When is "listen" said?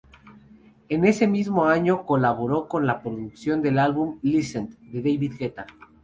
4.23-4.75